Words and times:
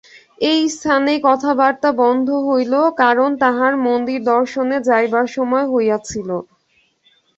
এই 0.41 0.61
স্থানেই 0.75 1.19
কথাবার্তা 1.23 1.89
বন্ধ 2.01 2.27
হইল, 2.47 2.73
কারণ 3.01 3.29
তাঁহার 3.41 3.73
মন্দিরদর্শনে 3.87 4.77
যাইবার 4.89 5.25
সময় 5.35 5.65
হইয়াছিল। 5.73 6.29